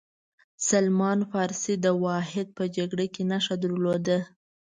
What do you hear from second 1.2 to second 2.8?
فارسي داوحد په